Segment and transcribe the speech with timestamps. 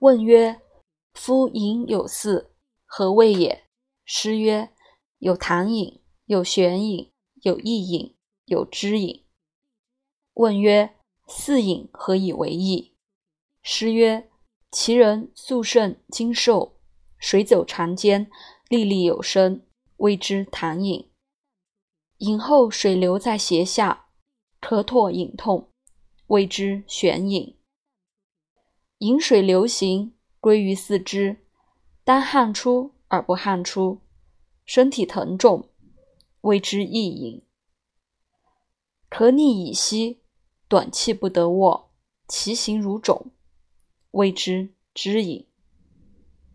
[0.00, 0.62] 问曰：
[1.12, 2.54] 夫饮有四，
[2.86, 3.66] 何谓也？
[4.06, 4.70] 师曰：
[5.18, 8.16] 有糖饮，有玄饮，有异饮，
[8.46, 9.26] 有知饮。
[10.32, 10.96] 问曰：
[11.28, 12.94] 四饮何以为异？
[13.60, 14.30] 师曰：
[14.70, 16.80] 其人素甚精瘦，
[17.18, 18.30] 水走长间，
[18.70, 19.66] 历历有声，
[19.98, 21.10] 谓之糖饮。
[22.16, 24.06] 饮后水流在胁下，
[24.62, 25.68] 咳唾饮痛，
[26.28, 27.59] 谓之玄饮。
[29.00, 31.38] 饮水流行归于四肢，
[32.04, 34.02] 当汗出而不汗出，
[34.66, 35.70] 身体疼重，
[36.42, 37.42] 谓之易饮。
[39.08, 40.20] 咳逆以息，
[40.68, 41.94] 短气不得卧，
[42.28, 43.30] 其形如肿，
[44.10, 45.46] 谓之知饮。